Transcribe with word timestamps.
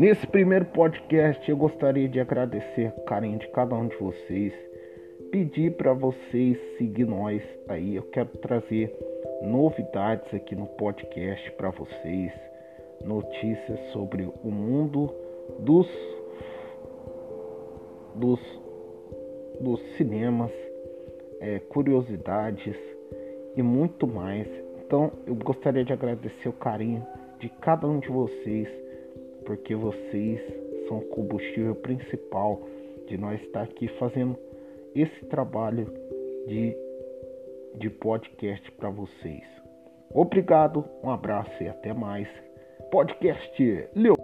Nesse 0.00 0.26
primeiro 0.26 0.64
podcast, 0.64 1.46
eu 1.46 1.58
gostaria 1.58 2.08
de 2.08 2.18
agradecer 2.18 2.90
o 2.96 3.02
carinho 3.02 3.38
de 3.38 3.46
cada 3.48 3.74
um 3.74 3.86
de 3.86 3.94
vocês, 3.96 4.50
pedir 5.30 5.76
para 5.76 5.92
vocês 5.92 6.56
seguir 6.78 7.04
nós 7.04 7.42
aí. 7.68 7.96
Eu 7.96 8.04
quero 8.04 8.30
trazer 8.38 8.96
novidades 9.42 10.32
aqui 10.32 10.56
no 10.56 10.66
podcast 10.68 11.50
para 11.52 11.68
vocês, 11.68 12.32
notícias 13.04 13.78
sobre 13.92 14.26
o 14.42 14.50
mundo 14.50 15.14
dos 15.58 15.86
dos 18.14 18.40
dos 19.60 19.82
cinemas, 19.98 20.50
é, 21.40 21.58
curiosidades 21.58 22.78
e 23.54 23.62
muito 23.62 24.06
mais. 24.06 24.48
Então 24.82 25.12
eu 25.26 25.34
gostaria 25.34 25.84
de 25.84 25.92
agradecer 25.92 26.48
o 26.48 26.54
carinho 26.54 27.06
de 27.38 27.50
cada 27.50 27.86
um 27.86 28.00
de 28.00 28.08
vocês, 28.08 28.66
porque 29.50 29.74
vocês 29.74 30.40
são 30.86 30.98
o 30.98 31.08
combustível 31.08 31.74
principal 31.74 32.62
de 33.08 33.18
nós 33.18 33.42
estar 33.42 33.62
aqui 33.62 33.88
fazendo 33.98 34.38
esse 34.94 35.24
trabalho 35.26 35.92
de, 36.46 36.76
de 37.74 37.90
podcast 37.90 38.70
para 38.72 38.90
vocês. 38.90 39.42
Obrigado, 40.14 40.84
um 41.02 41.10
abraço 41.10 41.50
e 41.60 41.68
até 41.68 41.92
mais. 41.92 42.28
Podcast 42.92 43.88
Leo. 43.96 44.19